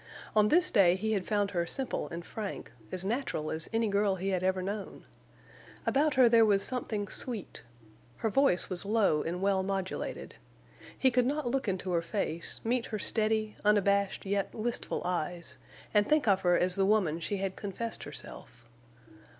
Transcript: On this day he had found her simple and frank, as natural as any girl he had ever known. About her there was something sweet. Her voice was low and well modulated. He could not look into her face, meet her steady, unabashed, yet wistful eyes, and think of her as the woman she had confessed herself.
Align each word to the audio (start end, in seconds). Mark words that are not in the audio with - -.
On 0.35 0.47
this 0.47 0.71
day 0.71 0.95
he 0.95 1.11
had 1.11 1.27
found 1.27 1.51
her 1.51 1.67
simple 1.67 2.07
and 2.09 2.25
frank, 2.25 2.71
as 2.91 3.05
natural 3.05 3.51
as 3.51 3.69
any 3.71 3.87
girl 3.87 4.15
he 4.15 4.29
had 4.29 4.41
ever 4.41 4.63
known. 4.63 5.05
About 5.85 6.15
her 6.15 6.27
there 6.27 6.43
was 6.43 6.63
something 6.63 7.07
sweet. 7.07 7.61
Her 8.17 8.31
voice 8.31 8.67
was 8.67 8.83
low 8.83 9.21
and 9.21 9.43
well 9.43 9.61
modulated. 9.61 10.33
He 10.97 11.11
could 11.11 11.27
not 11.27 11.51
look 11.51 11.67
into 11.67 11.91
her 11.91 12.01
face, 12.01 12.61
meet 12.63 12.87
her 12.87 12.97
steady, 12.97 13.55
unabashed, 13.63 14.25
yet 14.25 14.51
wistful 14.55 15.03
eyes, 15.05 15.59
and 15.93 16.09
think 16.09 16.27
of 16.27 16.41
her 16.41 16.57
as 16.57 16.75
the 16.75 16.85
woman 16.87 17.19
she 17.19 17.37
had 17.37 17.55
confessed 17.55 18.03
herself. 18.03 18.65